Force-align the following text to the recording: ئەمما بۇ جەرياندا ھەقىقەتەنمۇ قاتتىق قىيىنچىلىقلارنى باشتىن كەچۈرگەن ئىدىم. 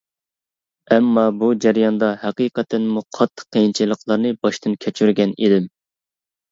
ئەمما 0.95 1.25
بۇ 1.43 1.49
جەرياندا 1.67 2.09
ھەقىقەتەنمۇ 2.23 3.05
قاتتىق 3.19 3.49
قىيىنچىلىقلارنى 3.57 4.37
باشتىن 4.43 4.81
كەچۈرگەن 4.87 5.37
ئىدىم. 5.45 5.75